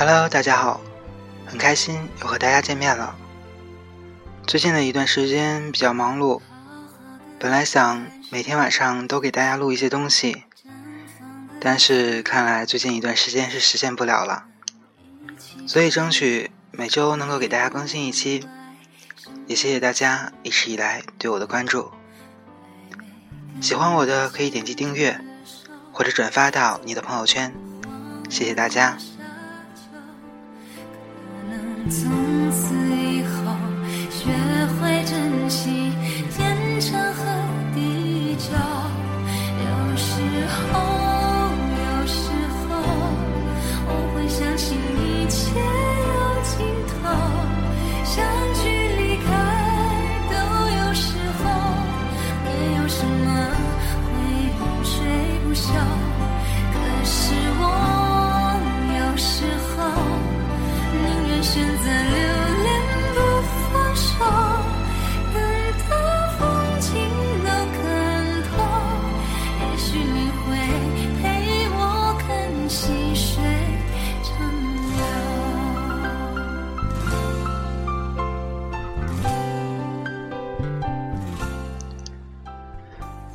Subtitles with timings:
[0.00, 0.80] Hello，大家好，
[1.44, 3.16] 很开心又和大家见面了。
[4.46, 6.40] 最近的一段时间比较忙碌，
[7.40, 10.44] 本来想每天晚上都给大家录一些东西，
[11.60, 14.44] 但是看来最近一段时间是实现不了了，
[15.66, 18.46] 所以争取每周能够给大家更新一期。
[19.48, 21.90] 也谢谢大家一直以来对我的关注，
[23.60, 25.20] 喜欢我的可以点击订阅
[25.90, 27.52] 或者转发到你的朋友圈，
[28.30, 28.96] 谢谢大家。
[31.90, 33.56] 从此以后，
[34.10, 34.28] 学
[34.78, 35.90] 会珍惜
[36.36, 37.24] 天长和
[37.74, 38.52] 地久。
[39.64, 40.20] 有时
[40.52, 40.78] 候，
[41.72, 42.28] 有时
[42.68, 42.76] 候，
[43.88, 46.56] 我会相信一切有尽
[46.92, 46.94] 头。
[48.04, 48.14] 相
[48.54, 49.26] 聚离开
[50.28, 50.34] 都
[50.76, 51.42] 有时候，
[52.44, 53.26] 没有什么
[54.04, 54.06] 会
[54.60, 54.92] 永垂
[55.42, 55.64] 不朽。
[56.70, 57.16] 可是
[57.60, 57.62] 我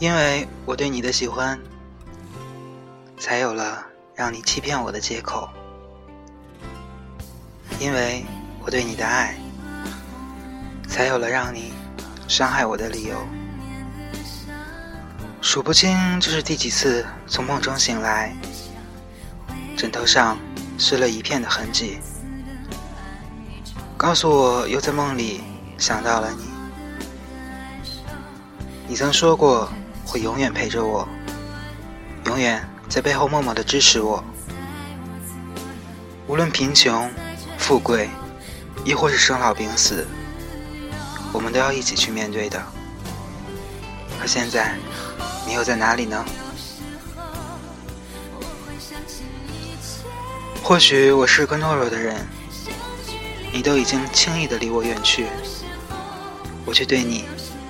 [0.04, 1.58] 因为我对你的喜欢，
[3.18, 5.48] 才有了让你欺骗我的借口。
[7.80, 8.26] 因为
[8.66, 9.34] 我对你的爱，
[10.90, 11.72] 才有了让你
[12.28, 13.16] 伤害我的理由。
[15.40, 18.36] 数不清这是第几次从梦中醒来，
[19.78, 20.38] 枕头上
[20.78, 21.98] 湿了一片的痕迹，
[23.96, 25.42] 告诉我又在梦里
[25.78, 26.44] 想到了你。
[28.86, 29.72] 你曾说过
[30.06, 31.08] 会永远陪着我，
[32.26, 34.24] 永远在背后默默的支持我，
[36.28, 37.10] 无论贫穷。
[37.56, 38.10] 富贵，
[38.84, 40.06] 亦或是生老病死，
[41.32, 42.62] 我们都要一起去面对的。
[44.20, 44.76] 可现在，
[45.48, 46.26] 你又在哪里呢？
[50.62, 52.28] 或许我是个懦弱的人，
[53.54, 55.28] 你都已经轻易的离我远去，
[56.66, 57.24] 我却对你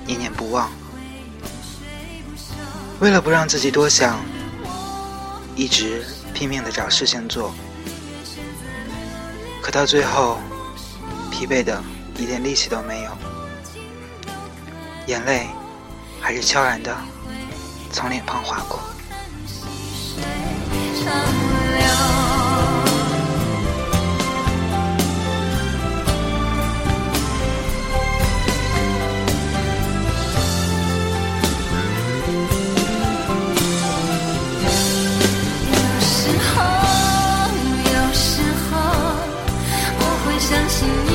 [0.07, 0.71] 念念不忘。
[3.03, 4.17] 为了不让自己多想，
[5.57, 7.53] 一直拼命的找事情做。
[9.61, 10.39] 可到最后，
[11.29, 11.83] 疲惫的
[12.17, 13.11] 一点力气都没有，
[15.07, 15.49] 眼泪
[16.21, 16.95] 还是悄然的
[17.91, 18.79] 从脸庞划过。
[40.79, 41.12] to me.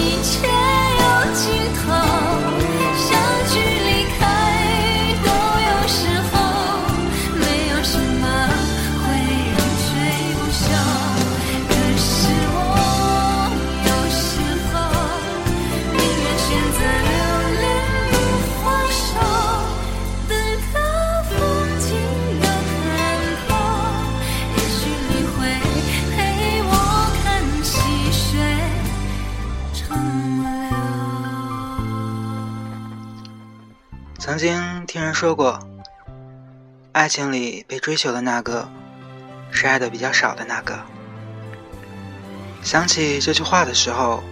[34.29, 35.59] 曾经听人说过，
[36.93, 38.69] 爱情里被追求的那个，
[39.51, 40.79] 是爱的比较少的那个。
[42.63, 44.23] 想起这句话的时候，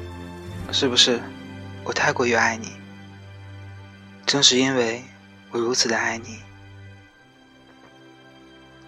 [0.71, 1.19] 是不是
[1.83, 2.73] 我太过于爱你？
[4.27, 5.03] 正是因为
[5.51, 6.41] 我如此的爱你，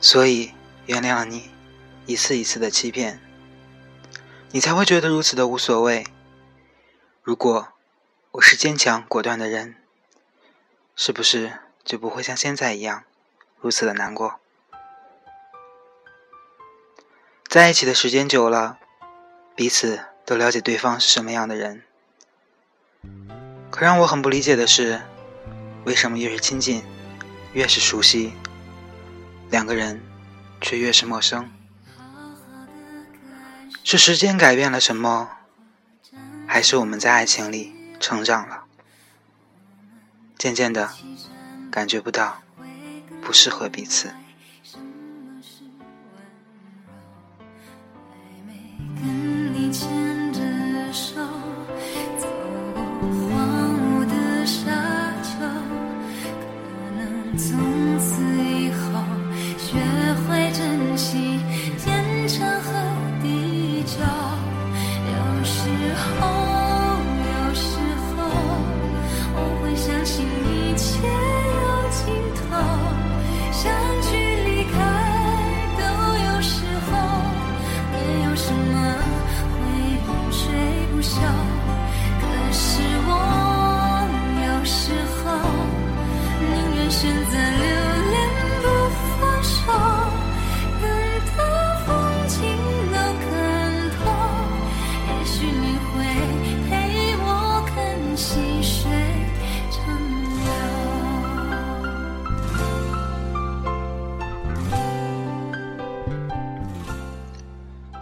[0.02, 0.52] 所以
[0.84, 1.48] 原谅了你
[2.04, 3.18] 一次一次的欺骗，
[4.50, 6.06] 你才会觉得如此的无所谓。
[7.22, 7.68] 如果
[8.32, 9.76] 我是坚强果断的人。
[11.00, 11.52] 是不是
[11.84, 13.04] 就不会像现在一样
[13.60, 14.40] 如此的难过？
[17.48, 18.80] 在一起的时间久了，
[19.54, 21.84] 彼此都了解对方是什么样的人。
[23.70, 25.02] 可让我很不理解的是，
[25.84, 26.84] 为什么越是亲近，
[27.52, 28.32] 越是熟悉，
[29.50, 30.02] 两个人
[30.60, 31.48] 却越是陌生？
[33.84, 35.30] 是时间改变了什么，
[36.48, 38.57] 还是我们在爱情里成长了？
[40.38, 40.88] 渐渐的，
[41.68, 42.40] 感觉不到
[43.20, 44.12] 不适合彼此。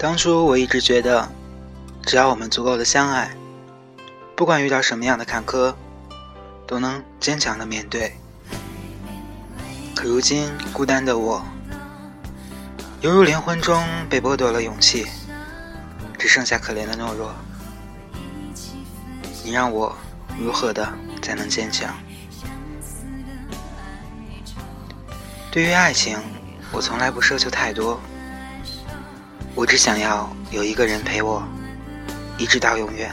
[0.07, 1.29] 当初我一直觉得，
[2.05, 3.37] 只要我们足够的相爱，
[4.37, 5.75] 不管遇到什么样的坎坷，
[6.65, 8.17] 都能坚强的面对。
[9.97, 11.45] 可如今，孤单的我，
[13.01, 15.09] 犹如灵魂中被剥夺了勇气，
[16.17, 17.35] 只剩下可怜的懦弱。
[19.43, 19.93] 你让我
[20.39, 20.89] 如何的
[21.21, 21.93] 才能坚强？
[25.51, 26.17] 对于爱情，
[26.71, 28.01] 我从来不奢求太多。
[29.57, 31.43] 我只想要有一个人陪我，
[32.37, 33.11] 一直到永远，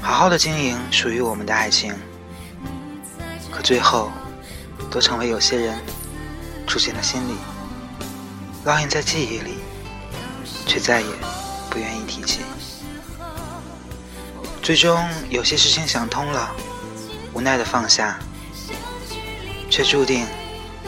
[0.00, 1.92] 好好的经营属于我们的爱情。
[3.50, 4.12] 可最后，
[4.88, 5.76] 都成为有些人
[6.64, 7.34] 住进了心里，
[8.64, 9.58] 烙印在记忆里，
[10.64, 11.08] 却再也
[11.68, 12.42] 不愿意提起。
[14.62, 16.54] 最终，有些事情想通了，
[17.32, 18.16] 无奈的放下，
[19.68, 20.24] 却注定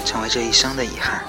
[0.04, 1.24] 成为这一生的遗憾。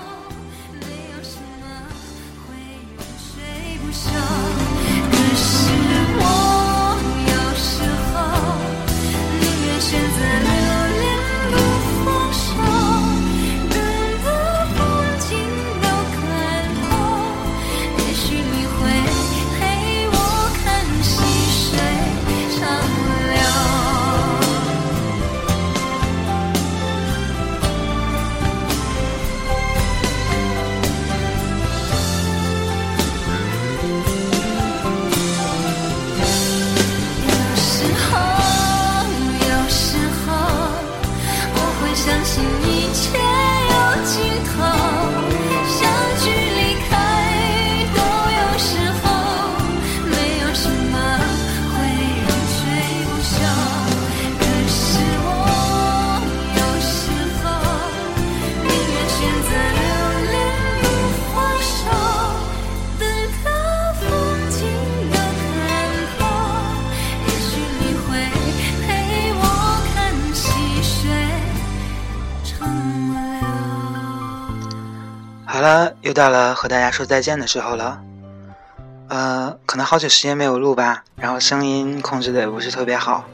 [75.62, 78.02] 好了，又到了和大家说再见的时候了。
[79.10, 83.26] 呃，可能好久时间没有录吧，然后声音控制的也不是特别好，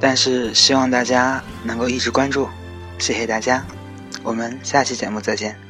[0.00, 2.48] 但是希望大家能够一直关注，
[2.98, 3.62] 谢谢大家，
[4.24, 5.61] 我们下期节目再见。